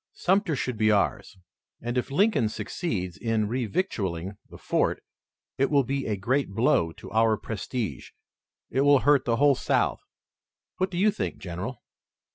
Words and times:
Sumter 0.13 0.55
should 0.55 0.77
be 0.79 0.89
ours, 0.89 1.37
and 1.79 1.95
if 1.95 2.09
Lincoln 2.09 2.49
succeeds 2.49 3.17
in 3.17 3.47
revictualling 3.47 4.35
the 4.49 4.57
fort 4.57 5.03
it 5.59 5.69
will 5.69 5.83
be 5.83 6.07
a 6.07 6.17
great 6.17 6.49
blow 6.55 6.91
to 6.93 7.11
our 7.11 7.37
prestige. 7.37 8.09
It 8.71 8.81
will 8.81 9.01
hurt 9.01 9.25
the 9.25 9.35
whole 9.35 9.53
South. 9.53 10.01
What 10.77 10.89
do 10.89 10.97
you 10.97 11.11
think, 11.11 11.37
General?" 11.37 11.83